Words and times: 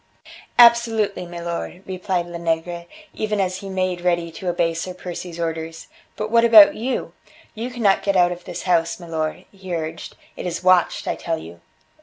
"Absolutely, 0.57 1.27
milor," 1.27 1.83
replied 1.85 2.25
Lenegre, 2.25 2.87
even 3.13 3.39
as 3.39 3.57
he 3.57 3.69
made 3.69 4.01
ready 4.01 4.31
to 4.31 4.47
obey 4.49 4.73
Sir 4.73 4.95
Percy's 4.95 5.39
orders, 5.39 5.89
"but 6.15 6.31
what 6.31 6.43
about 6.43 6.73
you? 6.73 7.13
You 7.53 7.69
cannot 7.69 8.01
get 8.01 8.15
out 8.15 8.31
of 8.31 8.45
this 8.45 8.63
house, 8.63 8.99
milor," 8.99 9.43
he 9.51 9.75
urged; 9.75 10.15
"it 10.35 10.47
is 10.47 10.63
watched, 10.63 11.07
I 11.07 11.13
tell 11.15 11.37
you." 11.37 11.61